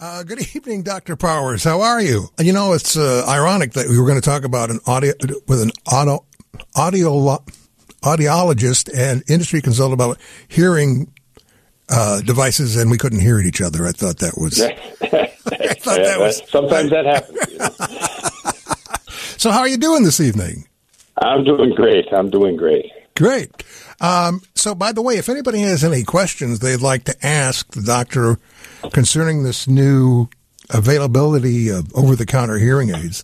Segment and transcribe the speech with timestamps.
[0.00, 1.14] Uh, good evening, Dr.
[1.14, 1.62] Powers.
[1.62, 2.28] How are you?
[2.38, 5.12] You know, it's uh, ironic that we were going to talk about an audio
[5.46, 6.24] with an audio,
[6.74, 7.38] audio
[8.02, 10.18] audiologist and industry consultant about
[10.48, 11.12] hearing
[11.90, 13.86] uh, devices, and we couldn't hear each other.
[13.86, 14.60] I thought that was.
[14.62, 14.68] I
[15.74, 16.42] thought yeah, that was.
[16.48, 17.38] Sometimes that happens.
[19.36, 20.66] so, how are you doing this evening?
[21.18, 22.10] I'm doing great.
[22.10, 22.90] I'm doing great.
[23.16, 23.50] Great.
[24.00, 27.82] Um, so, by the way, if anybody has any questions they'd like to ask the
[27.82, 28.38] doctor
[28.92, 30.28] concerning this new
[30.70, 33.22] availability of over the counter hearing aids,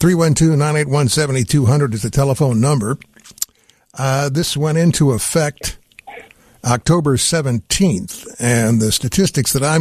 [0.00, 2.98] 312 981 7200 is the telephone number.
[3.94, 5.78] Uh, this went into effect
[6.64, 9.78] October 17th, and the statistics that I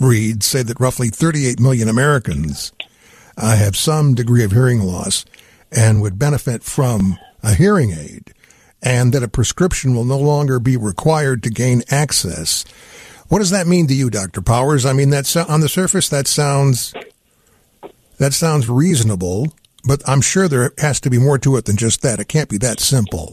[0.00, 2.72] read say that roughly 38 million Americans
[3.36, 5.24] uh, have some degree of hearing loss
[5.70, 8.32] and would benefit from a hearing aid,
[8.82, 12.64] and that a prescription will no longer be required to gain access.
[13.30, 14.42] What does that mean to you, Dr.
[14.42, 14.84] Powers?
[14.84, 16.92] I mean, that's on the surface, that sounds
[18.18, 22.02] that sounds reasonable, but I'm sure there has to be more to it than just
[22.02, 22.18] that.
[22.18, 23.32] It can't be that simple.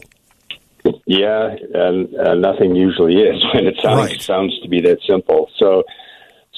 [1.04, 4.20] Yeah, and uh, nothing usually is when it sounds right.
[4.22, 5.50] sounds to be that simple.
[5.58, 5.82] So,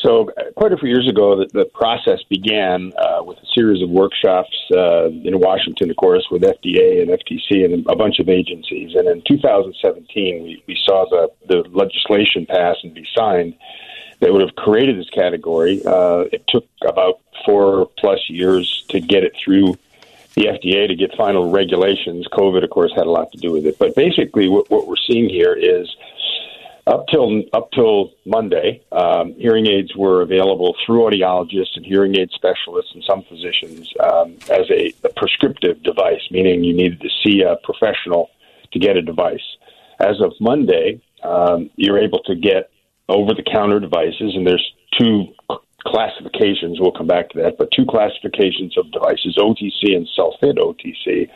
[0.03, 3.83] so uh, quite a few years ago, the, the process began uh, with a series
[3.83, 8.29] of workshops uh, in Washington, of course, with FDA and FTC and a bunch of
[8.29, 8.95] agencies.
[8.95, 13.55] And in 2017, we, we saw the the legislation pass and be signed
[14.21, 15.83] that would have created this category.
[15.85, 19.77] Uh, it took about four plus years to get it through
[20.35, 22.27] the FDA to get final regulations.
[22.33, 23.79] COVID, of course, had a lot to do with it.
[23.79, 25.95] But basically, what, what we're seeing here is
[26.87, 32.31] up till up till Monday, um, hearing aids were available through audiologists and hearing aid
[32.33, 37.43] specialists and some physicians um, as a, a prescriptive device, meaning you needed to see
[37.43, 38.31] a professional
[38.73, 39.43] to get a device.
[40.01, 42.71] As of Monday, um, you're able to get
[43.09, 45.27] over-the-counter devices, and there's two
[45.85, 46.81] classifications.
[46.81, 51.29] We'll come back to that, but two classifications of devices, OTC and self-fit OTC,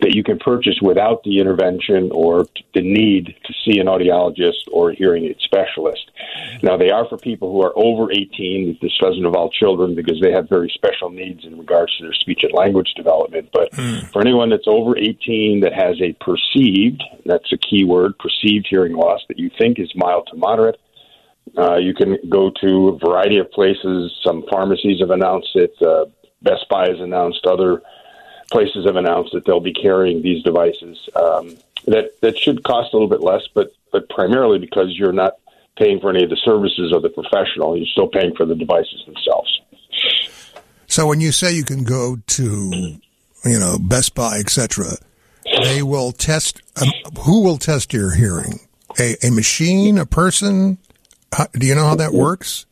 [0.00, 4.90] that you can purchase without the intervention or the need to see an audiologist or
[4.90, 6.10] a hearing aid specialist.
[6.62, 8.78] Now, they are for people who are over 18.
[8.80, 12.42] This doesn't involve children because they have very special needs in regards to their speech
[12.42, 13.50] and language development.
[13.52, 14.10] But mm.
[14.10, 18.94] for anyone that's over 18 that has a perceived, that's a key word, perceived hearing
[18.94, 20.80] loss that you think is mild to moderate,
[21.58, 24.16] uh, you can go to a variety of places.
[24.24, 25.74] Some pharmacies have announced it.
[25.82, 26.06] Uh,
[26.42, 27.46] Best Buy has announced.
[27.46, 27.82] Other
[28.50, 31.08] places have announced that they'll be carrying these devices.
[31.14, 31.56] Um,
[31.86, 35.34] that that should cost a little bit less, but but primarily because you're not
[35.76, 37.76] paying for any of the services of the professional.
[37.76, 39.60] You're still paying for the devices themselves.
[40.86, 42.42] So when you say you can go to,
[43.44, 44.96] you know, Best Buy, etc.,
[45.62, 46.60] they will test.
[46.80, 46.88] Um,
[47.20, 48.60] who will test your hearing?
[48.98, 50.78] A, a machine, a person?
[51.32, 52.66] How, do you know how that works?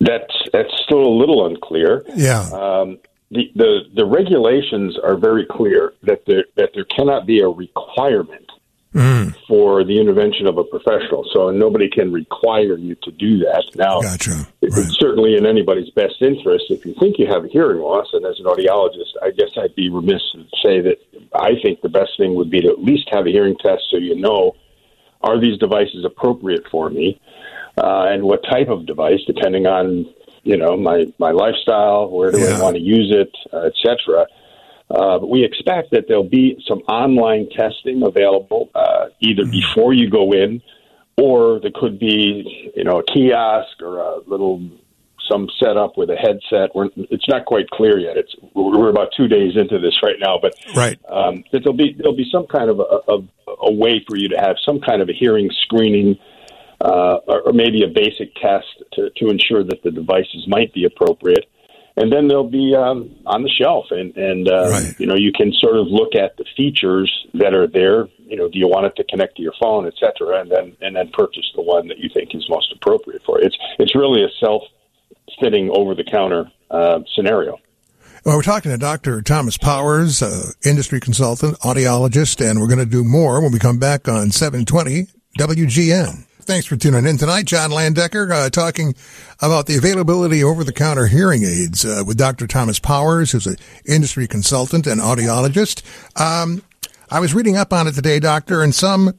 [0.00, 2.04] That's that's still a little unclear.
[2.14, 2.42] Yeah.
[2.52, 2.98] Um,
[3.30, 8.50] the, the the regulations are very clear that there that there cannot be a requirement
[8.94, 9.34] mm.
[9.48, 11.24] for the intervention of a professional.
[11.32, 13.64] So nobody can require you to do that.
[13.74, 14.30] Now, gotcha.
[14.30, 14.46] right.
[14.60, 18.08] it's certainly in anybody's best interest if you think you have a hearing loss.
[18.12, 20.98] And as an audiologist, I guess I'd be remiss to say that
[21.34, 23.96] I think the best thing would be to at least have a hearing test so
[23.96, 24.54] you know
[25.22, 27.18] are these devices appropriate for me
[27.76, 30.06] uh, and what type of device, depending on
[30.42, 32.58] you know my my lifestyle, where do yeah.
[32.58, 34.26] I want to use it, uh, etc.
[34.90, 39.50] Uh, but we expect that there'll be some online testing available uh, either mm-hmm.
[39.50, 40.62] before you go in,
[41.16, 44.60] or there could be you know a kiosk or a little
[45.30, 46.74] some setup with a headset.
[46.74, 48.16] We're, it's not quite clear yet.
[48.16, 50.98] It's we're about two days into this right now, but right.
[51.08, 53.18] Um, that there'll be there'll be some kind of a, a,
[53.68, 56.18] a way for you to have some kind of a hearing screening
[56.84, 61.46] uh, or, maybe a basic test to, to ensure that the devices might be appropriate.
[61.96, 64.94] And then they'll be um, on the shelf, and, and uh, right.
[64.98, 68.08] you know you can sort of look at the features that are there.
[68.18, 70.76] You know, do you want it to connect to your phone, et cetera, and then
[70.80, 73.46] and then purchase the one that you think is most appropriate for it.
[73.46, 77.60] It's it's really a self-fitting over-the-counter uh, scenario.
[78.24, 79.22] Well, we're talking to Dr.
[79.22, 83.78] Thomas Powers, uh, industry consultant, audiologist, and we're going to do more when we come
[83.78, 85.06] back on 720
[85.38, 86.24] WGN.
[86.44, 87.46] Thanks for tuning in tonight.
[87.46, 88.94] John Landecker uh, talking
[89.40, 92.46] about the availability of over the counter hearing aids uh, with Dr.
[92.46, 93.56] Thomas Powers, who's an
[93.86, 95.82] industry consultant and audiologist.
[96.20, 96.62] Um,
[97.10, 99.14] I was reading up on it today, Doctor, and some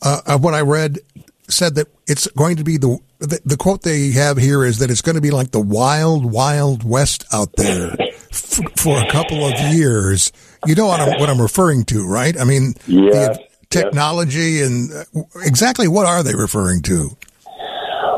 [0.00, 1.00] uh, of what I read
[1.48, 4.90] said that it's going to be the, the, the quote they have here is that
[4.90, 7.94] it's going to be like the wild, wild west out there
[8.32, 10.32] for a couple of years.
[10.66, 12.40] You know what I'm, what I'm referring to, right?
[12.40, 12.74] I mean,
[13.10, 13.38] the,
[13.82, 17.16] technology and uh, exactly what are they referring to?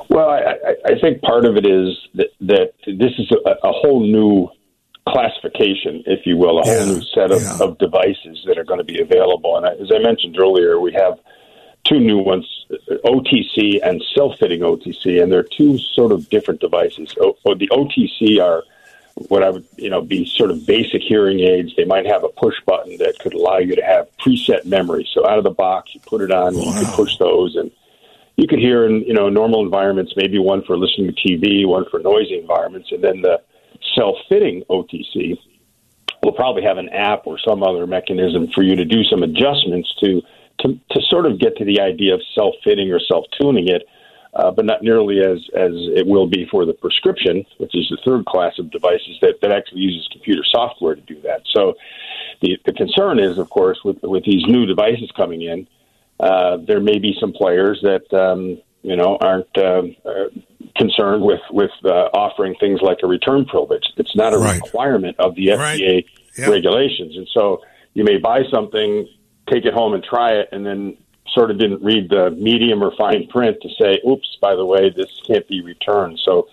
[0.09, 4.01] Well, I, I think part of it is that, that this is a, a whole
[4.01, 4.49] new
[5.09, 7.59] classification, if you will, a yeah, whole new set of, yeah.
[7.61, 9.57] of devices that are going to be available.
[9.57, 11.19] And as I mentioned earlier, we have
[11.85, 12.47] two new ones,
[13.05, 17.15] OTC and self-fitting OTC, and they're two sort of different devices.
[17.21, 18.65] O, the OTC are
[19.29, 21.75] what I would, you know, be sort of basic hearing aids.
[21.77, 25.09] They might have a push button that could allow you to have preset memory.
[25.15, 26.61] So out of the box, you put it on, wow.
[26.61, 27.71] you can push those, and
[28.37, 31.87] you could hear in, you know, normal environments, maybe one for listening to TV, one
[31.91, 33.41] for noisy environments, and then the
[33.95, 35.39] self-fitting OTC
[36.23, 39.95] will probably have an app or some other mechanism for you to do some adjustments
[40.01, 40.21] to
[40.61, 43.87] to, to sort of get to the idea of self-fitting or self-tuning it,
[44.37, 47.99] uh, but not nearly as as it will be for the prescription, which is the
[48.05, 51.41] third class of devices that, that actually uses computer software to do that.
[51.55, 51.75] So
[52.43, 55.67] the the concern is, of course, with with these new devices coming in,
[56.21, 59.83] uh, there may be some players that um, you know aren't uh,
[60.77, 63.85] concerned with with uh, offering things like a return privilege.
[63.97, 64.61] It's not a right.
[64.63, 66.07] requirement of the FDA right.
[66.37, 66.49] yep.
[66.51, 67.63] regulations, and so
[67.95, 69.09] you may buy something,
[69.51, 70.99] take it home and try it, and then
[71.37, 74.91] sort of didn't read the medium or fine print to say, "Oops, by the way,
[74.91, 76.49] this can't be returned." So.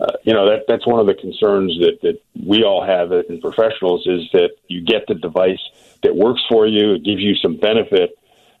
[0.00, 3.38] Uh, you know that that's one of the concerns that, that we all have in
[3.38, 5.60] professionals is that you get the device
[6.02, 8.16] that works for you, it gives you some benefit,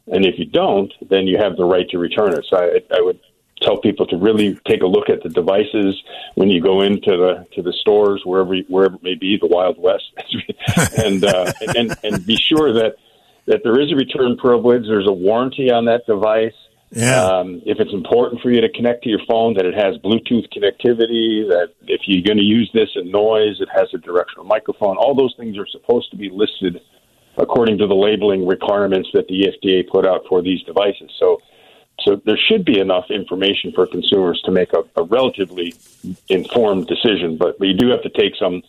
[0.08, 2.44] and if you don't, then you have the right to return it.
[2.46, 3.20] So I, I would
[3.60, 6.02] tell people to really take a look at the devices
[6.34, 9.78] when you go into the to the stores wherever wherever it may be the Wild
[9.78, 10.10] West,
[10.98, 12.96] and, uh, and and be sure that
[13.46, 14.84] that there is a return privilege.
[14.86, 16.54] There's a warranty on that device.
[16.92, 17.24] Yeah.
[17.24, 20.48] Um, if it's important for you to connect to your phone, that it has Bluetooth
[20.52, 21.46] connectivity.
[21.48, 24.96] That if you're going to use this in noise, it has a directional microphone.
[24.96, 26.80] All those things are supposed to be listed
[27.38, 31.10] according to the labeling requirements that the FDA put out for these devices.
[31.18, 31.40] So
[32.04, 35.74] so there should be enough information for consumers to make a, a relatively
[36.28, 38.62] informed decision, but you do have to take some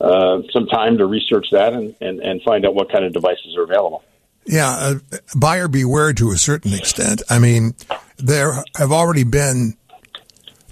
[0.00, 3.56] uh, some time to research that and, and, and find out what kind of devices
[3.56, 4.04] are available.
[4.44, 4.94] Yeah, uh,
[5.36, 7.22] buyer beware to a certain extent.
[7.28, 7.74] I mean,
[8.16, 9.76] there have already been,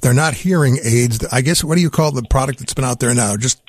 [0.01, 1.25] they're not hearing aids.
[1.31, 3.37] I guess, what do you call the product that's been out there now?
[3.37, 3.61] Just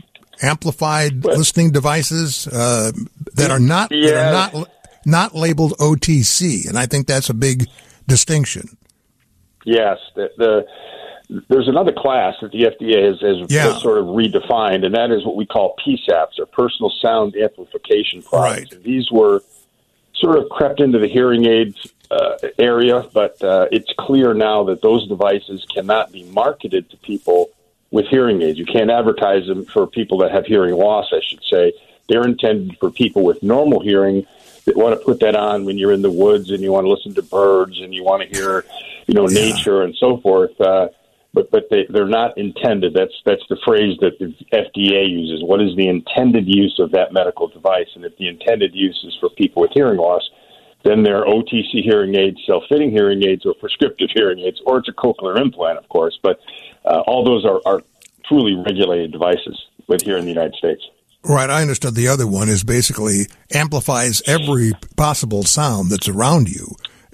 [0.42, 2.92] amplified listening devices uh,
[3.33, 4.12] that are not yeah.
[4.12, 4.69] that are not
[5.06, 7.68] not labeled OTC, and I think that's a big
[8.07, 8.77] distinction.
[9.65, 10.65] Yes, the, the
[11.29, 13.77] there's another class that the FDA has, has, yeah.
[13.79, 18.74] sort of redefined, and that is what we call PSAPs, or personal sound amplification products.
[18.74, 18.83] Right.
[18.83, 19.44] These were
[20.13, 24.81] sort of crept into the hearing aids uh, area, but uh, it's clear now that
[24.81, 27.50] those devices cannot be marketed to people
[27.91, 28.57] with hearing aids.
[28.57, 31.73] You can't advertise them for people that have hearing loss, I should say.
[32.07, 34.25] They're intended for people with normal hearing
[34.65, 36.89] that want to put that on when you're in the woods and you want to
[36.89, 38.65] listen to birds and you want to hear,
[39.07, 39.51] you know, yeah.
[39.51, 40.59] nature and so forth.
[40.59, 40.89] Uh,
[41.33, 42.94] but but they they're not intended.
[42.94, 45.44] That's that's the phrase that the FDA uses.
[45.44, 47.89] What is the intended use of that medical device?
[47.95, 50.27] And if the intended use is for people with hearing loss,
[50.83, 54.94] then they're OTC hearing aids, self-fitting hearing aids, or prescriptive hearing aids, or it's a
[54.94, 56.18] cochlear implant, of course.
[56.21, 56.39] But
[56.85, 57.81] uh, all those are, are
[58.25, 60.81] truly regulated devices with here in the United States.
[61.23, 61.50] Right.
[61.50, 66.68] I understood the other one is basically amplifies every possible sound that's around you.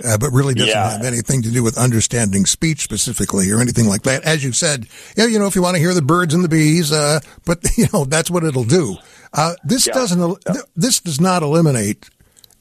[0.03, 0.91] Uh, but really doesn't yeah.
[0.91, 4.23] have anything to do with understanding speech specifically or anything like that.
[4.23, 6.49] As you said, yeah, you know, if you want to hear the birds and the
[6.49, 8.95] bees, uh, but you know, that's what it'll do.
[9.33, 9.93] Uh, this yeah.
[9.93, 10.61] doesn't, yeah.
[10.75, 12.09] this does not eliminate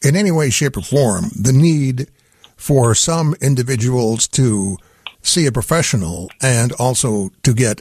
[0.03, 2.09] in any way, shape or form the need
[2.57, 4.77] for some individuals to
[5.23, 7.81] see a professional and also to get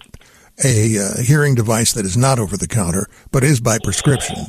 [0.63, 4.45] a uh, hearing device that is not over the counter, but is by prescription,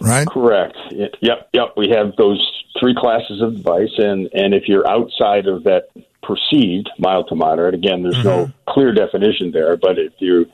[0.00, 0.26] right?
[0.26, 0.76] Correct.
[0.90, 1.74] Yep, yep.
[1.76, 2.40] We have those
[2.78, 5.88] three classes of device, and and if you're outside of that
[6.22, 8.26] perceived mild to moderate, again, there's mm-hmm.
[8.26, 10.50] no clear definition there, but if you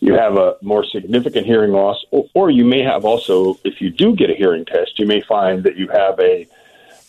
[0.00, 3.90] you have a more significant hearing loss, or, or, you may have also, if you
[3.90, 6.46] do get a hearing test, you may find that you have a,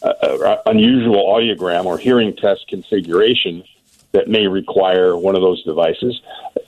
[0.01, 3.63] a, a unusual audiogram or hearing test configuration
[4.17, 6.19] that may require one of those devices.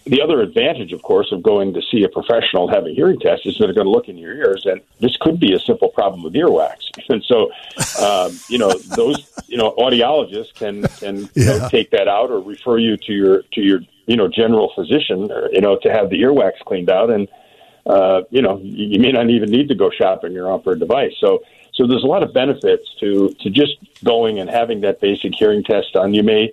[0.06, 3.20] The other advantage, of course, of going to see a professional and having a hearing
[3.20, 5.60] test is that they're going to look in your ears, and this could be a
[5.60, 6.77] simple problem with earwax.
[7.12, 7.50] And so,
[8.06, 11.29] um, you know, those you know audiologists can can yeah.
[11.34, 14.72] you know, take that out or refer you to your to your you know general
[14.75, 17.27] physician, or, you know, to have the earwax cleaned out, and
[17.88, 21.13] uh, you know, you may not even need to go shopping or offer a device.
[21.20, 21.44] So.
[21.72, 25.63] So there's a lot of benefits to, to just going and having that basic hearing
[25.63, 26.13] test done.
[26.13, 26.51] You may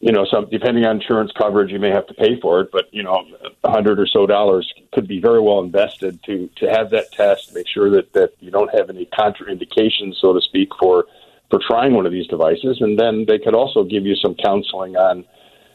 [0.00, 2.92] you know, some depending on insurance coverage, you may have to pay for it, but
[2.92, 3.26] you know,
[3.64, 7.54] a hundred or so dollars could be very well invested to to have that test,
[7.54, 11.06] make sure that that you don't have any contraindications, so to speak, for
[11.50, 14.96] for trying one of these devices, and then they could also give you some counseling
[14.96, 15.24] on,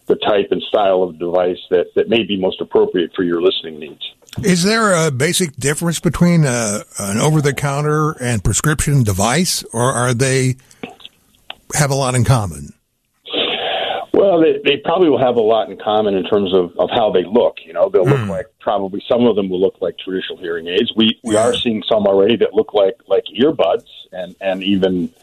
[0.08, 3.79] the type and style of device that, that may be most appropriate for your listening
[3.79, 4.01] needs.
[4.44, 9.63] Is there a basic difference between a, uh, an over the counter and prescription device,
[9.74, 10.58] or are they
[11.74, 12.74] have a lot in common?
[14.25, 17.12] Well, they, they probably will have a lot in common in terms of, of how
[17.12, 17.58] they look.
[17.63, 18.10] You know, they'll mm.
[18.10, 18.29] look hmm.
[18.32, 20.91] like probably some of them will look like traditional hearing aids.
[20.96, 25.13] We we are seeing some already that look like like earbuds and and even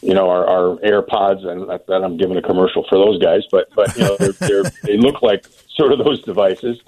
[0.00, 3.68] you know our, our AirPods and that I'm giving a commercial for those guys, but
[3.74, 6.80] but you know they're, they're, they look like sort of those devices.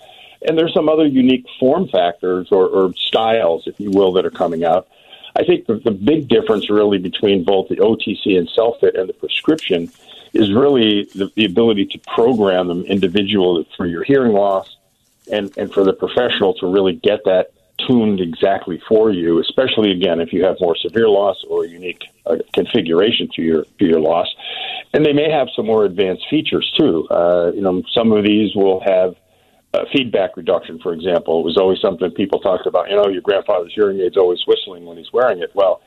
[0.49, 4.31] And there's some other unique form factors or, or styles, if you will, that are
[4.31, 4.89] coming out.
[5.37, 9.07] I think the, the big difference really between both the OTC and self fit and
[9.07, 9.93] the prescription
[10.33, 14.77] is really the, the ability to program them individually for your hearing loss
[15.31, 17.53] and, and for the professional to really get that
[17.87, 22.37] tuned exactly for you, especially again if you have more severe loss or unique uh,
[22.53, 24.29] configuration to your to your loss.
[24.95, 27.09] And they may have some more advanced features too.
[27.09, 29.17] Uh, you know, some of these will have
[29.75, 31.41] uh, feedback reduction, for example.
[31.41, 32.91] It was always something people talked about.
[32.91, 35.51] You know, your grandfather's hearing aid's always whistling when he's wearing it.
[35.55, 35.81] Well,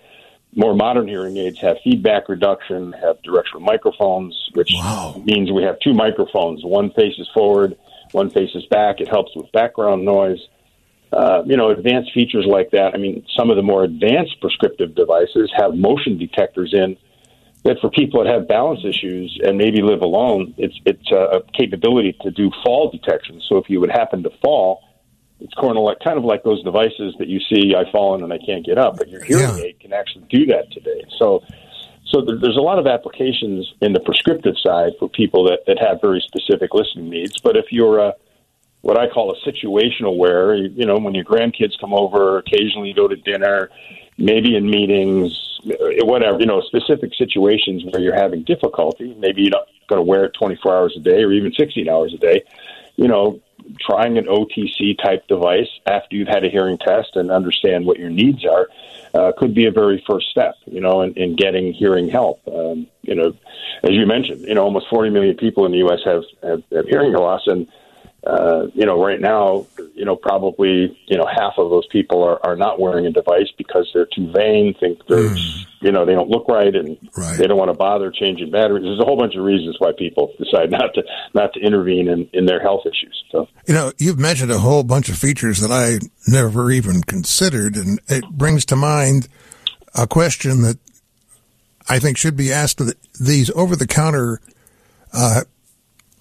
[0.55, 5.21] more modern hearing aids have feedback reduction, have directional microphones, which wow.
[5.25, 6.63] means we have two microphones.
[6.63, 7.77] One faces forward,
[8.11, 9.01] one faces back.
[9.01, 10.39] It helps with background noise.
[11.11, 12.93] Uh, you know, advanced features like that.
[12.93, 16.97] I mean, some of the more advanced prescriptive devices have motion detectors in
[17.63, 22.15] that for people that have balance issues and maybe live alone, it's it's a capability
[22.21, 23.41] to do fall detection.
[23.49, 24.83] So if you would happen to fall,
[25.39, 27.75] it's kind of like kind of like those devices that you see.
[27.75, 29.65] I've fallen and I can't get up, but your hearing yeah.
[29.65, 31.03] aid can actually do that today.
[31.17, 31.43] So,
[32.05, 36.01] so there's a lot of applications in the prescriptive side for people that that have
[36.01, 37.39] very specific listening needs.
[37.41, 38.13] But if you're a
[38.81, 42.89] what I call a situational wearer, you, you know, when your grandkids come over, occasionally
[42.89, 43.71] you go to dinner,
[44.17, 49.15] maybe in meetings, eh, whatever, you know, specific situations where you're having difficulty.
[49.17, 52.13] Maybe you're not going to wear it 24 hours a day or even 16 hours
[52.13, 52.43] a day.
[52.95, 53.41] You know,
[53.79, 58.09] trying an OTC type device after you've had a hearing test and understand what your
[58.09, 58.67] needs are
[59.13, 62.41] uh, could be a very first step, you know, in, in getting hearing help.
[62.47, 63.33] Um, you know,
[63.83, 65.99] as you mentioned, you know, almost 40 million people in the U.S.
[66.05, 67.67] have, have, have hearing loss, and
[68.25, 72.43] uh, you know, right now, you know, probably, you know, half of those people are,
[72.43, 75.65] are not wearing a device because they're too vain, think they're, mm.
[75.81, 77.37] you know, they don't look right and right.
[77.37, 78.83] they don't want to bother changing batteries.
[78.83, 81.03] There's a whole bunch of reasons why people decide not to,
[81.35, 83.23] not to intervene in, in their health issues.
[83.31, 87.75] So, you know, you've mentioned a whole bunch of features that I never even considered.
[87.75, 89.27] And it brings to mind
[89.93, 90.79] a question that
[91.87, 94.41] I think should be asked of the, these over the counter,
[95.13, 95.41] uh,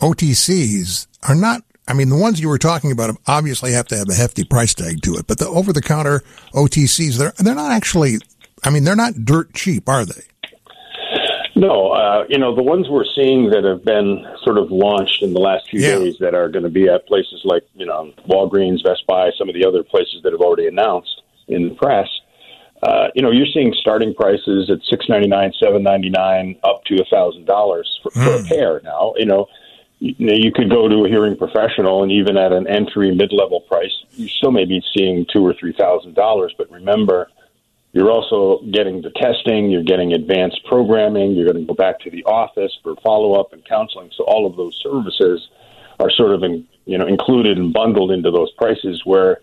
[0.00, 4.08] OTCs are not I mean, the ones you were talking about obviously have to have
[4.08, 6.22] a hefty price tag to it, but the over the counter
[6.52, 8.18] OTCs, they're, they're not actually,
[8.62, 10.22] I mean, they're not dirt cheap, are they?
[11.56, 15.34] No, uh, you know, the ones we're seeing that have been sort of launched in
[15.34, 15.98] the last few yeah.
[15.98, 19.48] days that are going to be at places like, you know, Walgreens, Best Buy, some
[19.48, 22.08] of the other places that have already announced in the press.
[22.82, 26.84] Uh, you know, you're seeing starting prices at six ninety nine, seven ninety nine, up
[26.84, 28.46] to a thousand dollars for a hmm.
[28.46, 28.80] pair.
[28.82, 29.46] Now, you know,
[30.04, 33.94] you, you could go to a hearing professional, and even at an entry mid-level price,
[34.12, 36.54] you still may be seeing two or three thousand dollars.
[36.58, 37.30] But remember,
[37.92, 42.10] you're also getting the testing, you're getting advanced programming, you're going to go back to
[42.10, 44.10] the office for follow-up and counseling.
[44.16, 45.48] So all of those services
[46.00, 49.02] are sort of in, you know included and bundled into those prices.
[49.06, 49.40] Where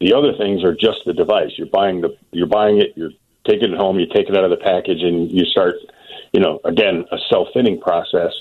[0.00, 1.52] the other things are just the device.
[1.56, 3.16] You're buying the you're buying it, you're
[3.48, 5.74] taking it home, you take it out of the package, and you start,
[6.32, 8.32] you know, again a self-fitting process.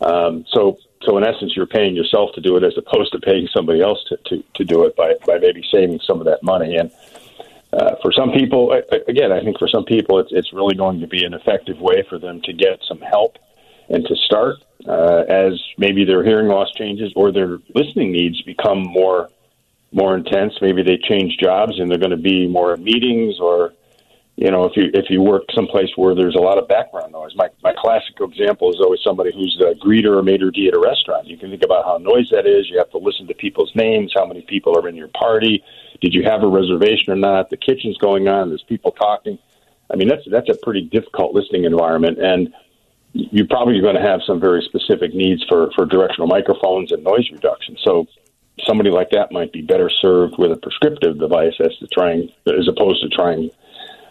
[0.00, 3.48] Um, so so in essence, you're paying yourself to do it as opposed to paying
[3.54, 6.76] somebody else to, to, to do it by, by maybe saving some of that money.
[6.76, 6.90] And
[7.72, 8.72] uh, for some people,
[9.08, 12.04] again, I think for some people, it's, it's really going to be an effective way
[12.08, 13.38] for them to get some help
[13.88, 18.82] and to start uh, as maybe their hearing loss changes or their listening needs become
[18.82, 19.30] more
[19.92, 20.54] more intense.
[20.60, 23.72] Maybe they change jobs and they're going to be more meetings or
[24.40, 27.32] you know, if you if you work someplace where there's a lot of background noise,
[27.36, 30.80] my my classic example is always somebody who's a greeter or maitre d' at a
[30.80, 31.26] restaurant.
[31.26, 32.70] You can think about how noisy that is.
[32.70, 35.62] You have to listen to people's names, how many people are in your party,
[36.00, 37.50] did you have a reservation or not?
[37.50, 38.48] The kitchen's going on.
[38.48, 39.38] There's people talking.
[39.92, 42.54] I mean, that's that's a pretty difficult listening environment, and
[43.12, 47.30] you're probably going to have some very specific needs for for directional microphones and noise
[47.30, 47.76] reduction.
[47.84, 48.06] So
[48.64, 52.68] somebody like that might be better served with a prescriptive device as to trying as
[52.68, 53.50] opposed to trying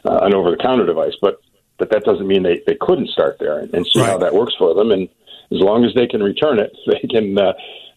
[0.06, 1.14] uh, an over the counter device.
[1.22, 1.42] But
[1.78, 4.10] but that doesn't mean they, they couldn't start there and, and see right.
[4.10, 4.92] how that works for them.
[4.92, 5.08] And
[5.52, 7.54] as long as they can return it, they can uh,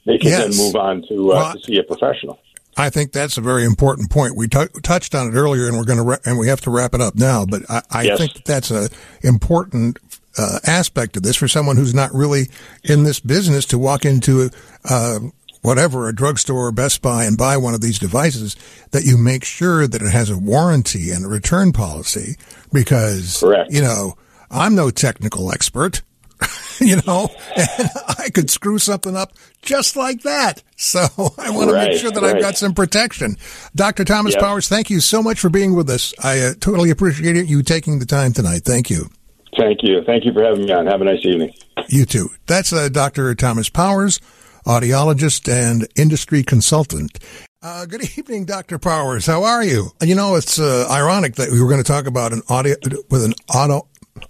[0.07, 0.57] they can yes.
[0.57, 2.39] then move on to, uh, well, to see a professional.
[2.77, 4.35] I think that's a very important point.
[4.35, 6.71] We t- touched on it earlier, and we're going to ra- and we have to
[6.71, 7.45] wrap it up now.
[7.45, 8.19] But I, I yes.
[8.19, 8.89] think that's a
[9.23, 9.99] important
[10.39, 12.49] uh, aspect of this for someone who's not really
[12.85, 14.49] in this business to walk into
[14.89, 15.19] uh,
[15.63, 18.57] whatever a drugstore or Best Buy and buy one of these devices
[18.91, 22.37] that you make sure that it has a warranty and a return policy
[22.73, 23.73] because Correct.
[23.73, 24.17] you know
[24.51, 26.03] I'm no technical expert.
[26.81, 30.63] you know, and I could screw something up just like that.
[30.77, 31.01] So
[31.39, 32.37] I want to right, make sure that right.
[32.37, 33.37] I've got some protection.
[33.77, 34.05] Dr.
[34.05, 34.43] Thomas Yep.
[34.43, 36.13] Powers, thank you so much for being with us.
[36.23, 38.63] I uh, totally appreciate it, you taking the time tonight.
[38.65, 39.09] Thank you.
[39.57, 40.03] Thank you.
[40.05, 40.87] Thank you for having me on.
[40.87, 41.55] Have a nice evening.
[41.89, 42.31] You too.
[42.47, 43.35] That's uh, Dr.
[43.35, 44.19] Thomas Powers,
[44.65, 47.19] audiologist and industry consultant.
[47.63, 48.79] Uh, good evening, Dr.
[48.79, 49.27] Powers.
[49.27, 49.91] How are you?
[50.03, 52.75] You know, it's uh, ironic that we were going to talk about an audio
[53.11, 53.87] with an audio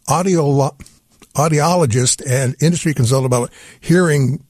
[0.08, 0.70] audio
[1.34, 4.44] audiologist and industry consultant about hearing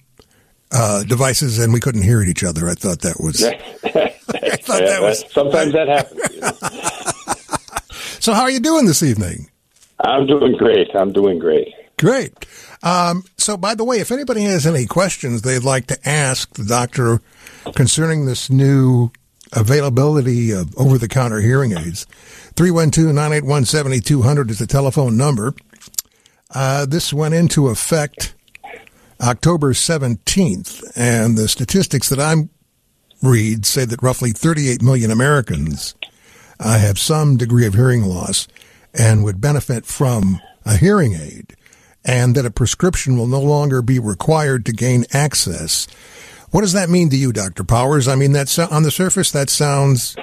[0.72, 2.68] uh, devices, and we couldn't hear each other.
[2.68, 3.42] I thought that was.
[3.84, 5.24] I thought Yeah, that was.
[5.32, 6.34] sometimes that happens.
[6.34, 6.52] you know.
[8.20, 9.50] So, how are you doing this evening?
[10.00, 10.88] I'm doing great.
[10.94, 11.68] I'm doing great.
[11.98, 12.32] Great.
[12.82, 16.64] Um, so, by the way, if anybody has any questions they'd like to ask the
[16.64, 17.20] doctor
[17.74, 19.10] concerning this new
[19.52, 22.06] availability of over the counter hearing aids,
[22.56, 25.54] 312 981 7200 is the telephone number.
[26.54, 28.34] Uh, this went into effect
[29.20, 32.34] October 17th, and the statistics that I
[33.22, 35.94] read say that roughly 38 million Americans
[36.58, 38.48] uh, have some degree of hearing loss
[38.92, 41.54] and would benefit from a hearing aid,
[42.04, 45.86] and that a prescription will no longer be required to gain access.
[46.50, 47.64] What does that mean to you, Dr.
[47.64, 48.08] Powers?
[48.08, 50.16] I mean, that's on the surface, that sounds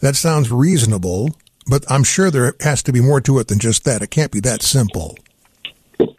[0.00, 1.30] that sounds reasonable,
[1.68, 4.02] but I'm sure there has to be more to it than just that.
[4.02, 5.16] It can't be that simple.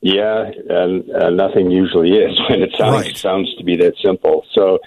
[0.01, 3.17] Yeah, and uh, nothing usually is when it sounds Right.
[3.17, 4.45] sounds to be that simple.
[4.53, 4.79] So,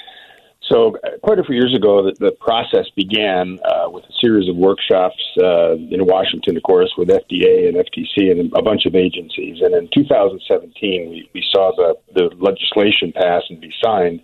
[0.69, 4.49] so uh, quite a few years ago, the, the process began uh, with a series
[4.49, 8.95] of workshops uh, in Washington, of course, with FDA and FTC and a bunch of
[8.95, 9.61] agencies.
[9.61, 14.23] And in 2017, we, we saw the the legislation pass and be signed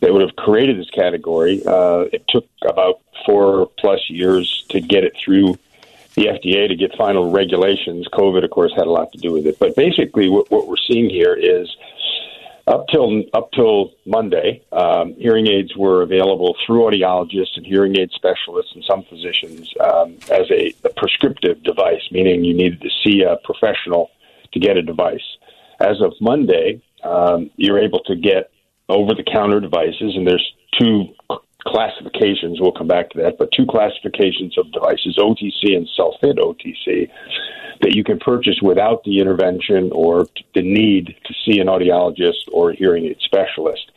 [0.00, 1.62] that would have created this category.
[1.66, 5.58] Uh, it took about four plus years to get it through
[6.14, 8.08] the FDA to get final regulations.
[8.12, 9.58] COVID, of course, had a lot to do with it.
[9.58, 11.74] But basically, what, what we're seeing here is
[12.70, 18.10] up till up till Monday, um, hearing aids were available through audiologists and hearing aid
[18.12, 23.22] specialists and some physicians um, as a, a prescriptive device, meaning you needed to see
[23.22, 24.10] a professional
[24.52, 25.28] to get a device.
[25.80, 28.50] As of Monday, um, you're able to get
[28.88, 31.06] over-the-counter devices, and there's two
[31.64, 32.60] classifications.
[32.60, 37.10] We'll come back to that, but two classifications of devices: OTC and self-fit OTC
[37.80, 42.70] that you can purchase without the intervention or the need to see an audiologist or
[42.70, 43.90] a hearing aid specialist.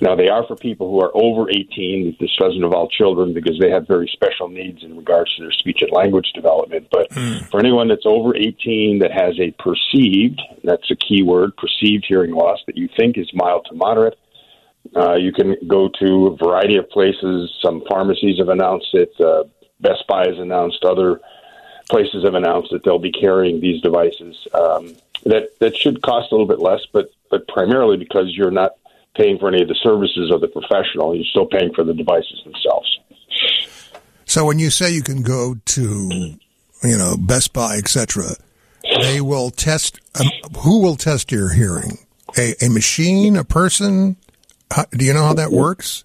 [0.00, 2.16] Now, they are for people who are over 18.
[2.18, 5.82] This doesn't involve children because they have very special needs in regards to their speech
[5.82, 6.88] and language development.
[6.90, 7.38] But hmm.
[7.50, 12.32] for anyone that's over 18 that has a perceived, that's a key word, perceived hearing
[12.32, 14.18] loss that you think is mild to moderate,
[14.96, 17.56] uh, you can go to a variety of places.
[17.62, 19.12] Some pharmacies have announced it.
[19.20, 19.44] Uh,
[19.80, 20.84] Best Buy has announced.
[20.84, 21.20] Other
[21.90, 24.36] places have announced that they'll be carrying these devices.
[24.52, 28.72] Um, that that should cost a little bit less, but but primarily because you're not
[29.14, 31.14] paying for any of the services of the professional.
[31.14, 32.98] You're still paying for the devices themselves.
[34.24, 38.36] So when you say you can go to, you know, Best Buy, etc.,
[39.00, 40.00] they will test.
[40.18, 41.98] Um, who will test your hearing?
[42.36, 44.16] A, a machine, a person?
[44.70, 46.04] How, do you know how that works?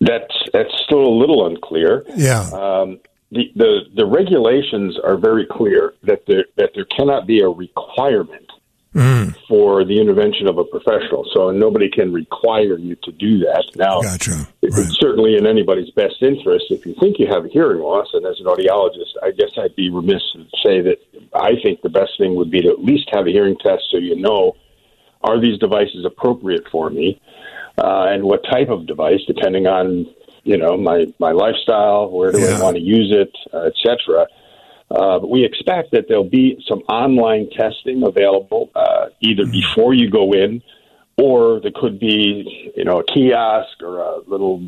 [0.00, 2.04] That's that's still a little unclear.
[2.16, 2.42] Yeah.
[2.52, 3.00] Um,
[3.30, 8.50] the, the the regulations are very clear that there that there cannot be a requirement
[8.94, 11.26] Mm, for the intervention of a professional.
[11.34, 13.64] So nobody can require you to do that.
[13.74, 14.46] Now, gotcha.
[14.62, 14.86] it's Right.
[15.00, 18.06] certainly in anybody's best interest if you think you have a hearing loss.
[18.12, 20.98] And as an audiologist, I guess I'd be remiss to say that
[21.34, 23.96] I think the best thing would be to at least have a hearing test so
[23.96, 24.54] you know
[25.24, 27.20] are these devices appropriate for me,
[27.78, 30.06] uh, and what type of device, depending on
[30.44, 32.58] you know my my lifestyle, where do Yeah.
[32.58, 34.26] I want to use it, uh, etc.
[34.90, 40.10] Uh, but we expect that there'll be some online testing available uh, either before you
[40.10, 40.62] go in,
[41.16, 44.62] or there could be, you know, a kiosk or a little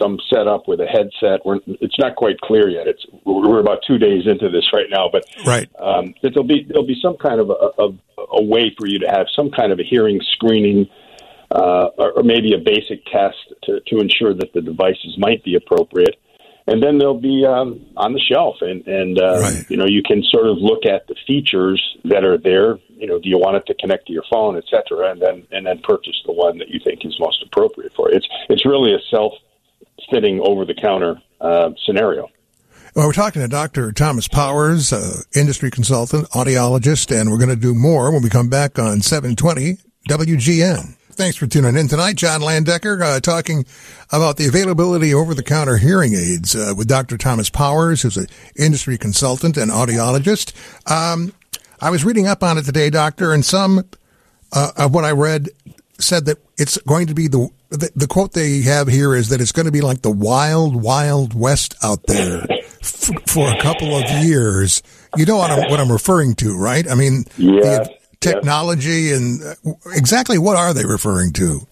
[0.00, 1.46] some setup with a headset.
[1.46, 2.88] We're, it's not quite clear yet.
[2.88, 5.68] It's we're about two days into this right now, but Right.
[5.78, 7.98] um, that there'll be there'll be some kind of a, of
[8.32, 10.88] a way for you to have some kind of a hearing screening.
[11.54, 16.16] Uh, or, maybe a basic test to, to ensure that the devices might be appropriate
[16.66, 19.64] and then they'll be um, on the shelf, and and uh, Right.
[19.68, 22.78] you know you can sort of look at the features that are there.
[22.88, 25.46] You know, do you want it to connect to your phone, et cetera, and then
[25.52, 28.16] and then purchase the one that you think is most appropriate for it.
[28.16, 29.34] It's it's really a self
[30.10, 32.28] fitting over the counter uh, scenario.
[32.94, 33.90] Well, we're talking to Dr.
[33.90, 38.48] Thomas Powers, uh, industry consultant, audiologist, and we're going to do more when we come
[38.48, 40.94] back on 720 WGN.
[41.14, 42.16] Thanks for tuning in tonight.
[42.16, 43.64] John Landecker uh, talking
[44.10, 47.16] about the availability of over the counter hearing aids uh, with Dr.
[47.16, 50.52] Thomas Powers, who's an industry consultant and audiologist.
[50.90, 51.32] Um,
[51.80, 53.84] I was reading up on it today, Doctor, and some
[54.52, 55.50] uh, of what I read
[56.00, 59.40] said that it's going to be the, the, the quote they have here is that
[59.40, 62.44] it's going to be like the wild, wild west out there
[62.82, 64.82] for a couple of years.
[65.16, 66.90] You know what I'm, what I'm referring to, right?
[66.90, 67.88] I mean, yes
[68.32, 69.54] technology and uh,
[69.92, 71.66] exactly what are they referring to?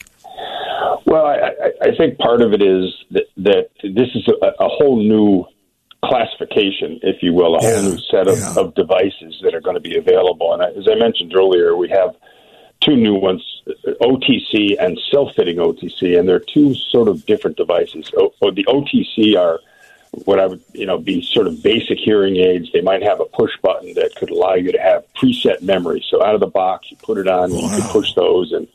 [1.06, 1.50] Well, I,
[1.82, 5.44] I think part of it is that, that this is a, a, whole new
[6.04, 8.54] classification, if you will, a yeah, whole new set of, yeah.
[8.56, 10.54] of devices that are going to be available.
[10.54, 12.14] And as I mentioned earlier, we have
[12.80, 13.42] two new ones,
[14.00, 18.10] OTC and self-fitting OTC, and they're two sort of different devices.
[18.16, 19.60] O, the OTC are–
[20.12, 22.70] what I would, you know, be sort of basic hearing aids.
[22.72, 26.05] They might have a push button that could allow you to have preset memory.
[26.11, 27.59] So out of the box, you put it on, wow.
[27.59, 28.68] you can push those, and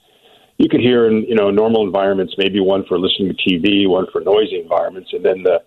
[0.57, 4.07] you could hear in, you know, normal environments, maybe one for listening to TV, one
[4.11, 5.61] for noisy environments, and then the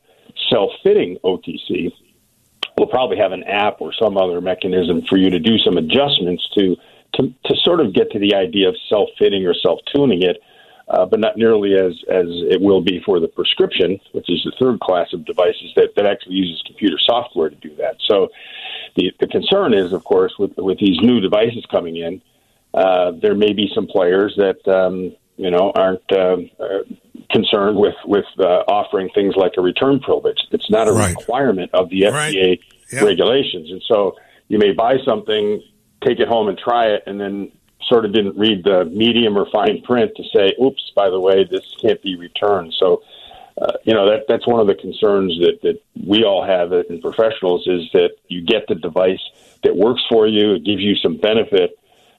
[0.50, 1.92] self-fitting OTC
[2.76, 6.48] will probably have an app or some other mechanism for you to do some adjustments
[6.54, 6.76] to
[7.14, 10.40] to, to sort of get to the idea of self-fitting or self-tuning it
[10.90, 14.52] uh, but not nearly as, as it will be for the prescription, which is the
[14.58, 17.96] third class of devices that, that actually uses computer software to do that.
[18.08, 18.28] So
[18.96, 22.20] the, the concern is, of course, with, with these new devices coming in,
[22.74, 26.36] uh, there may be some players that um, you know aren't uh,
[27.30, 30.38] concerned with with uh, offering things like a return privilege.
[30.52, 31.16] It's not a right.
[31.16, 32.60] requirement of the FDA right.
[32.92, 33.02] yep.
[33.02, 34.16] regulations, and so
[34.48, 35.62] you may buy something,
[36.06, 37.50] take it home and try it, and then
[37.90, 41.44] sort of didn't read the medium or fine print to say, "Oops, by the way,
[41.44, 43.02] this can't be returned." So,
[43.60, 47.00] uh, you know, that that's one of the concerns that that we all have in
[47.02, 49.20] professionals is that you get the device
[49.64, 51.78] that works for you, it gives you some benefit,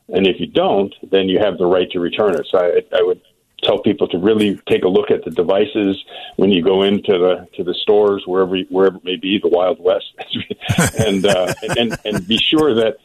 [0.10, 2.46] and if you don't, then you have the right to return it.
[2.52, 3.22] So, I, I would
[3.64, 6.04] tell people to really take a look at the devices
[6.36, 9.80] when you go into the to the stores wherever wherever it may be, the Wild
[9.80, 10.14] West,
[11.00, 12.98] and, uh, and and be sure that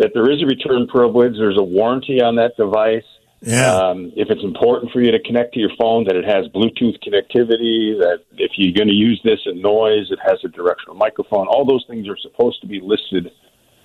[0.00, 1.34] that there is a return privilege.
[1.36, 3.04] There's a warranty on that device.
[3.42, 3.76] Yeah.
[3.76, 6.96] Um, if it's important for you to connect to your phone, that it has Bluetooth
[7.04, 11.46] connectivity, that if you're going to use this in noise, it has a directional microphone.
[11.46, 13.30] All those things are supposed to be listed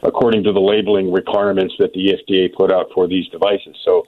[0.04, 3.76] according to the labeling requirements that the FDA put out for these devices.
[3.84, 4.06] So,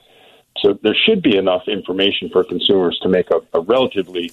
[0.61, 4.31] so there should be enough information for consumers to make a, a relatively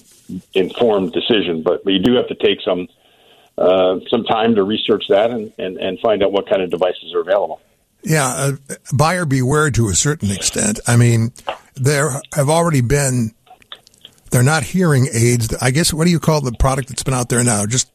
[0.53, 1.61] informed decision.
[1.61, 2.87] But you do have to take some
[3.57, 7.13] uh, some time to research that and, and, and find out what kind of devices
[7.13, 7.61] are available.
[8.03, 8.51] Yeah, uh,
[8.93, 10.79] buyer beware to a certain extent.
[10.87, 11.33] I mean,
[11.75, 13.33] there have already been,
[14.29, 15.55] they're not hearing aids.
[15.59, 17.65] I guess, what do you call the product that's been out there now?
[17.65, 17.89] Just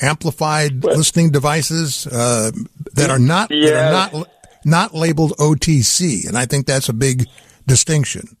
[0.00, 2.50] amplified listening devices uh,
[2.94, 3.70] that are not yeah.
[3.70, 4.28] that are not
[4.64, 7.26] not labeled OTC, and I think that's a big
[7.66, 8.36] distinction.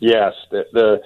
[0.00, 1.02] Yes, the, the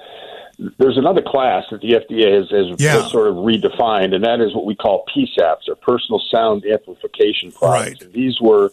[0.58, 3.06] there's another class that the FDA has, has, yeah.
[3.08, 7.90] sort of redefined, and that is what we call PSAPs, or personal sound amplification products.
[7.90, 8.02] Right.
[8.02, 8.72] And these were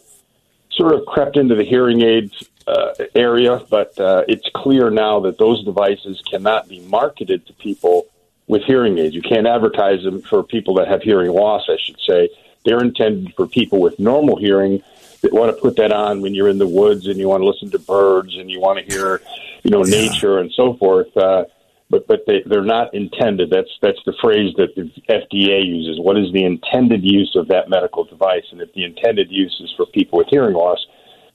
[0.71, 5.37] sort of crept into the hearing aids uh, area, but uh, it's clear now that
[5.37, 8.07] those devices cannot be marketed to people
[8.47, 9.13] with hearing aids.
[9.13, 12.29] You can't advertise them for people that have hearing loss, I should say.
[12.65, 14.81] They're intended for people with normal hearing
[15.21, 17.47] that want to put that on when you're in the woods and you want to
[17.47, 19.21] listen to birds and you want to hear,
[19.63, 20.07] you know, yeah.
[20.07, 21.15] nature and so forth.
[21.15, 21.45] Uh,
[21.89, 23.49] but but they, they're not intended.
[23.49, 25.99] That's that's the phrase that the FDA uses.
[25.99, 28.45] What is the intended use of that medical device?
[28.51, 30.79] And if the intended use is for people with hearing loss,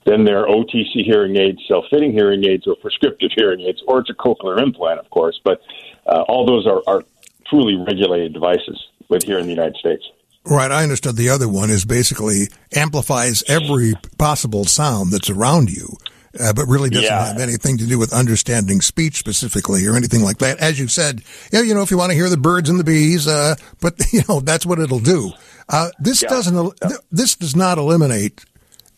[0.04, 4.14] then they're OTC hearing aids, self-fitting hearing aids, or prescriptive hearing aids, or it's a
[4.14, 5.40] cochlear implant, of course.
[5.44, 5.60] But
[6.06, 7.04] uh, all those are, are
[7.46, 10.04] truly regulated devices with here in the United States.
[10.44, 11.16] Right, I understood.
[11.16, 15.98] The other one is basically amplifies every possible sound that's around you
[16.40, 17.26] uh, but really doesn't yeah.
[17.26, 20.58] have anything to do with understanding speech specifically or anything like that.
[20.58, 22.84] As you said, yeah, you know, if you want to hear the birds and the
[22.84, 25.32] bees, uh, but you know, that's what it'll do.
[25.68, 26.28] Uh, this yeah.
[26.28, 26.96] doesn't, yeah.
[27.10, 28.44] this does not eliminate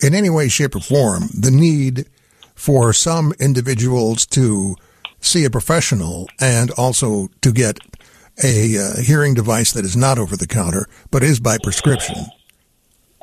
[0.01, 2.07] in any way, shape or form the need
[2.55, 4.77] for some individuals to
[5.21, 7.79] see a professional and also to get
[8.43, 12.17] a uh, hearing device that is not over the counter, but is by prescription.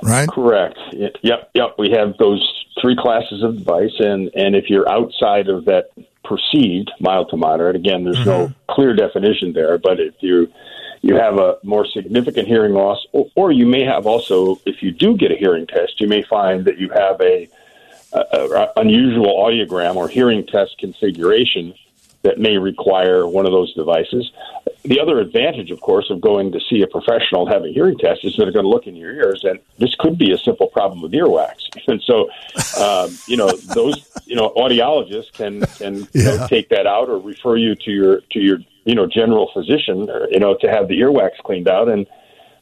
[0.03, 0.29] Right?
[0.29, 0.77] Correct.
[0.93, 1.49] Yep.
[1.53, 1.75] Yep.
[1.79, 5.89] We have those three classes of device, and and if you're outside of that
[6.23, 8.29] perceived mild to moderate, again, there's mm-hmm.
[8.29, 9.77] no clear definition there.
[9.77, 10.51] But if you
[11.01, 14.91] you have a more significant hearing loss, or, or, you may have also, if you
[14.91, 17.47] do get a hearing test, you may find that you have a,
[18.13, 21.73] a, a unusual audiogram or hearing test configuration
[22.23, 24.31] that may require one of those devices.
[24.83, 27.97] The other advantage, of course, of going to see a professional and having a hearing
[27.97, 30.37] test is that they're going to look in your ears, and this could be a
[30.37, 31.67] simple problem with earwax.
[31.89, 32.29] And so,
[32.81, 36.05] um, you know, those you know audiologists can can yeah.
[36.13, 39.49] you know, take that out or refer you to your to your you know general
[39.53, 42.07] physician, or, you know, to have the earwax cleaned out, and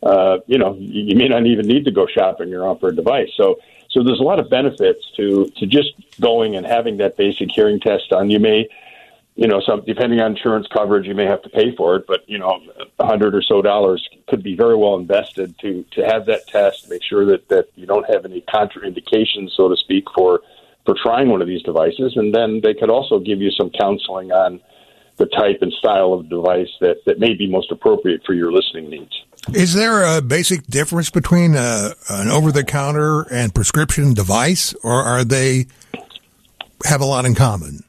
[0.03, 3.29] uh, you know, you may not even need to go shopping around for a device.
[3.35, 3.59] So.
[3.89, 7.79] So there's a lot of benefits to, to just going and having that basic hearing
[7.79, 8.29] test done.
[8.29, 8.67] You may
[9.35, 12.21] you know, some depending on insurance coverage, you may have to pay for it, but
[12.27, 12.61] you know,
[12.99, 16.89] a hundred or so dollars could be very well invested to to have that test,
[16.89, 20.41] make sure that that you don't have any contraindications, so to speak, for
[20.85, 24.31] for trying one of these devices, and then they could also give you some counseling
[24.31, 24.61] on
[25.17, 28.89] the type and style of device that that may be most appropriate for your listening
[28.89, 29.23] needs.
[29.53, 35.23] Is there a basic difference between a, uh, an over-the-counter and prescription device, or are
[35.23, 35.67] they
[36.83, 37.84] have a lot in common?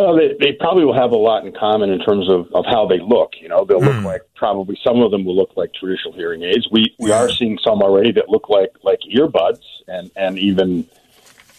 [0.00, 2.86] Well, they, they probably will have a lot in common in terms of, of how
[2.86, 3.34] they look.
[3.38, 3.86] You know, they'll mm.
[3.86, 4.06] look hmm.
[4.06, 6.66] like probably some of them will look like traditional hearing aids.
[6.72, 10.86] We we are seeing some already that look like like earbuds and and even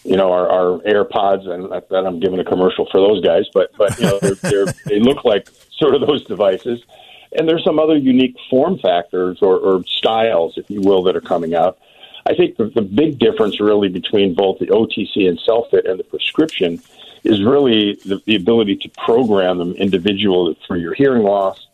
[0.02, 3.70] you know our, our AirPods and that I'm giving a commercial for those guys, but
[3.78, 6.82] but you know they're, they're, they look like sort of those devices.
[7.38, 11.20] And there's some other unique form factors or, or styles, if you will, that are
[11.22, 11.78] coming out.
[12.26, 15.98] I think the, the big difference really between both the OTC and self fit and
[15.98, 16.82] the prescription
[17.24, 21.66] is really the, the ability to program them individually for your hearing loss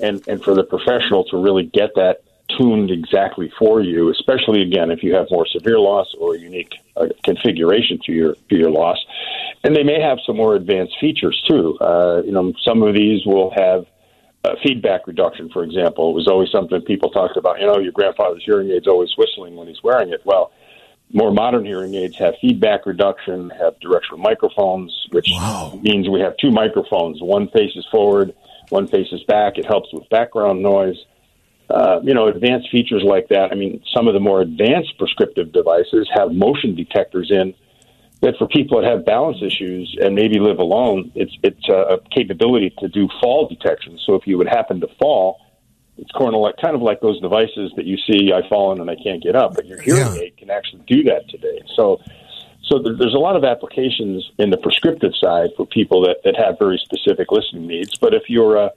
[0.00, 2.22] and, and for the professional to really get that
[2.56, 7.06] tuned exactly for you, especially again if you have more severe loss or unique uh,
[7.24, 8.98] configuration to your to your loss.
[9.64, 11.78] And they may have some more advanced features too.
[11.80, 13.86] Uh, you know, some of these will have
[14.44, 16.10] uh, feedback reduction, for example.
[16.10, 17.60] It was always something people talked about.
[17.60, 20.20] You know, your grandfather's hearing aid's always whistling when he's wearing it.
[20.24, 20.52] Well,
[21.12, 25.78] more modern hearing aids have feedback reduction, have directional microphones, which wow.
[25.82, 27.20] means we have two microphones.
[27.20, 28.34] One faces forward,
[28.70, 29.58] one faces back.
[29.58, 30.96] It helps with background noise.
[31.68, 33.50] Uh, you know, advanced features like that.
[33.50, 37.54] I mean, some of the more advanced prescriptive devices have motion detectors in
[38.20, 42.72] that for people that have balance issues and maybe live alone, it's it's a capability
[42.78, 43.98] to do fall detection.
[44.06, 45.40] So if you would happen to fall,
[46.02, 48.32] it's kind of like kind of like those devices that you see.
[48.32, 50.22] I've fallen and I can't get up, but your hearing yeah.
[50.22, 51.62] aid can actually do that today.
[51.76, 52.00] So,
[52.64, 56.58] so there's a lot of applications in the prescriptive side for people that that have
[56.58, 57.96] very specific listening needs.
[57.98, 58.72] But if you're a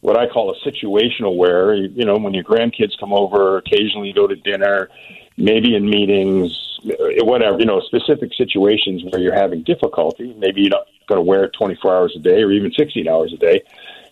[0.00, 4.08] what I call a situational wearer, you, you know, when your grandkids come over, occasionally
[4.08, 4.88] you go to dinner,
[5.36, 10.34] maybe in meetings, eh, whatever, you know, specific situations where you're having difficulty.
[10.38, 13.34] Maybe you're not going to wear it 24 hours a day or even 16 hours
[13.34, 13.62] a day.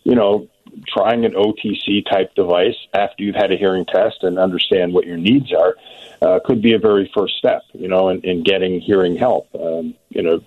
[0.05, 0.49] You know,
[0.87, 5.17] trying an OTC type device after you've had a hearing test and understand what your
[5.17, 5.77] needs are
[6.23, 9.49] uh, could be a very first step, you know, in, in getting hearing help.
[9.55, 10.41] Um, you know,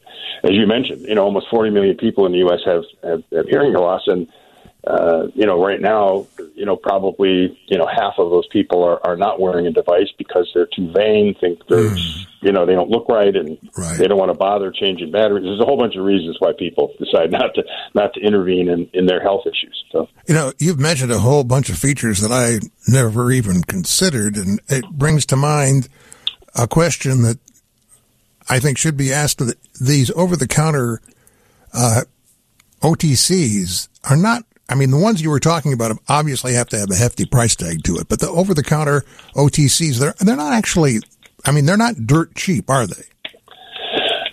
[0.44, 2.62] as you mentioned, you know, almost 40 million people in the U.S.
[2.66, 4.28] have, have, have hearing loss, and
[4.88, 9.06] uh, you know, right now, you know, probably, you know, half of those people are,
[9.06, 12.28] are not wearing a device because they're too vain, think they're, mm.
[12.41, 13.98] you know, they don't look right and right.
[13.98, 15.43] they don't want to bother changing batteries.
[15.43, 17.63] There's a whole bunch of reasons why people decide not to,
[17.95, 19.84] not to intervene in, in their health issues.
[19.91, 24.38] So, you know, you've mentioned a whole bunch of features that I never even considered.
[24.38, 25.89] And it brings to mind
[26.54, 27.39] a question that
[28.48, 31.02] I think should be asked of the, these over the counter,
[31.74, 32.02] uh,
[32.82, 36.89] OTCs are not I mean, the ones you were talking about obviously have to have
[36.89, 39.04] a hefty price tag to it, but the over the counter
[39.36, 40.99] OTCs, they're, they're not actually,
[41.45, 43.04] I mean, they're not dirt cheap, are they?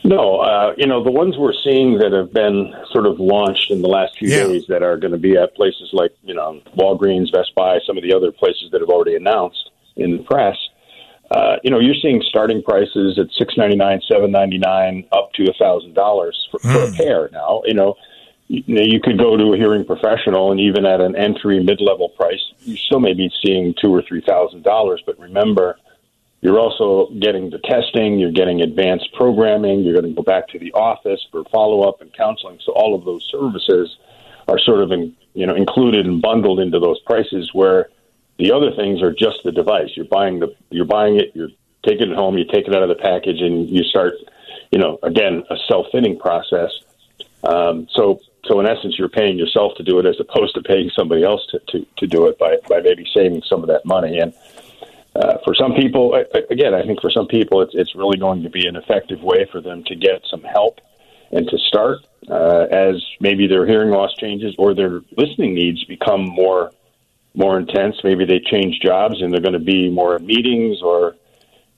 [0.05, 3.83] No, uh, you know, the ones we're seeing that have been sort of launched in
[3.83, 4.45] the last few yeah.
[4.45, 7.97] days that are going to be at places like, you know, Walgreens, Best Buy, some
[7.97, 10.57] of the other places that have already announced in the press.
[11.31, 15.33] Uh, you know, you're seeing starting prices at six ninety nine, seven ninety nine, up
[15.33, 16.95] to a thousand dollars for a hmm.
[16.95, 17.31] pair.
[17.33, 17.95] Now, you know,
[18.53, 22.43] you, you could go to a hearing professional, and even at an entry mid-level price,
[22.61, 25.03] you still may be seeing two or three thousand dollars.
[25.07, 25.79] But remember,
[26.43, 30.59] you're also getting the testing, you're getting advanced programming, you're going to go back to
[30.59, 32.59] the office for follow-up and counseling.
[32.65, 33.97] So all of those services
[34.49, 37.51] are sort of in, you know included and bundled into those prices.
[37.55, 37.88] Where
[38.38, 39.91] the other things are just the device.
[39.97, 41.55] You're buying the you're buying it, you're
[41.87, 44.15] taking it home, you take it out of the package, and you start,
[44.71, 46.71] you know, again a self-fitting process.
[47.45, 50.91] Um, so so in essence, you're paying yourself to do it as opposed to paying
[50.97, 54.19] somebody else to, to, to do it by, by maybe saving some of that money.
[54.19, 54.35] And
[55.15, 56.15] uh, for some people,
[56.51, 59.47] again, I think for some people, it's, it's really going to be an effective way
[59.53, 60.81] for them to get some help
[61.31, 61.99] and to start
[62.31, 66.73] uh, as maybe their hearing loss changes or their listening needs become more
[67.35, 67.97] more intense.
[68.05, 71.17] Maybe they change jobs and they're going to be more in meetings or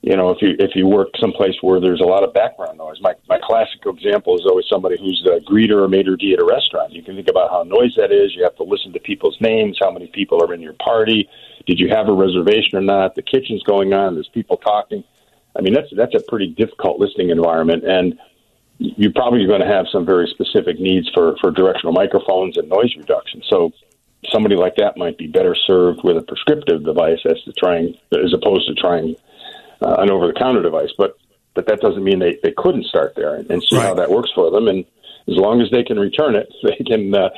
[0.05, 3.01] you know, if you if you work someplace where there's a lot of background noise,
[3.01, 6.45] my my classic example is always somebody who's a greeter or maitre d' at a
[6.45, 6.93] restaurant.
[6.93, 8.35] You can think about how noisy that is.
[8.35, 11.27] You have to listen to people's names, how many people are in your party,
[11.65, 13.15] did you have a reservation or not?
[13.15, 14.13] The kitchen's going on.
[14.13, 15.03] There's people talking.
[15.57, 18.19] I mean, that's that's a pretty difficult listening environment, and
[18.77, 22.95] you're probably going to have some very specific needs for for directional microphones and noise
[22.95, 23.41] reduction.
[23.49, 23.71] So
[24.31, 28.33] somebody like that might be better served with a prescriptive device as to trying as
[28.33, 29.15] opposed to trying
[29.81, 30.91] uh, an over the counter device.
[30.97, 31.17] But
[31.53, 33.85] but that doesn't mean they, they couldn't start there and, and see right.
[33.85, 34.67] how that works for them.
[34.67, 34.85] And
[35.27, 37.29] as long as they can return it, they can uh,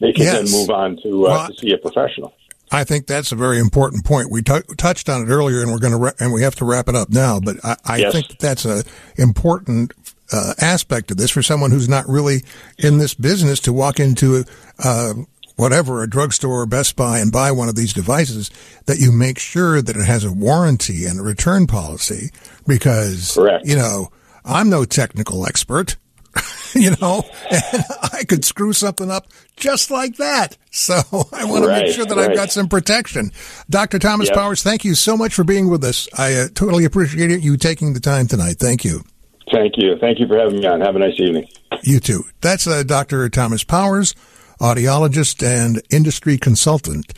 [0.00, 0.50] they can yes.
[0.50, 2.34] then move on to, uh, well, to see a professional.
[2.72, 4.30] I think that's a very important point.
[4.30, 6.64] We t- touched on it earlier, and we're going to ra- and we have to
[6.64, 7.38] wrap it up now.
[7.38, 8.12] But I, I yes.
[8.12, 8.82] think that's a
[9.16, 9.92] important
[10.32, 12.42] uh, aspect of this for someone who's not really
[12.78, 14.44] in this business to walk into
[14.82, 15.14] uh,
[15.56, 18.50] whatever, a drugstore or Best Buy and buy one of these devices,
[18.86, 22.30] that you make sure that it has a warranty and a return policy
[22.66, 23.66] because, Correct.
[23.66, 24.10] you know,
[24.44, 25.96] I'm no technical expert.
[26.74, 30.58] you know, and I could screw something up just like that.
[30.70, 30.94] So
[31.32, 32.30] I want right, to make sure that right.
[32.30, 33.30] I've got some protection.
[33.70, 33.98] Dr.
[33.98, 34.36] Thomas yep.
[34.36, 36.08] Powers, thank you so much for being with us.
[36.16, 38.56] I uh, totally appreciate you taking the time tonight.
[38.58, 39.02] Thank you.
[39.50, 39.96] Thank you.
[39.98, 40.80] Thank you for having me on.
[40.80, 41.48] Have a nice evening.
[41.82, 42.24] You too.
[42.40, 43.28] That's uh, Dr.
[43.28, 44.14] Thomas Powers
[44.60, 47.12] audiologist and industry consultant.